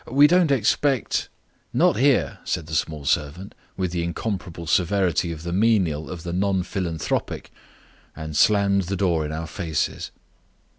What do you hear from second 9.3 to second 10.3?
our faces.